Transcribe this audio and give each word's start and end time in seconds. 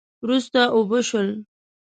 وروسته 0.23 0.59
اوبه 0.75 0.99
شول 1.09 1.29